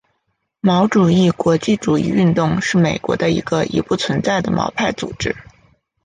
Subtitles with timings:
[0.61, 5.35] 毛主义国际主义运动是美国的一个已不存在的毛派组织。